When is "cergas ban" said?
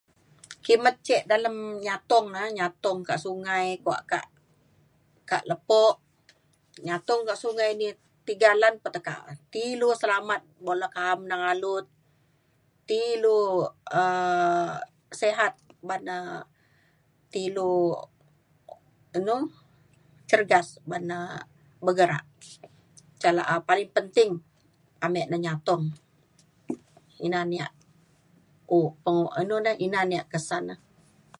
20.29-21.03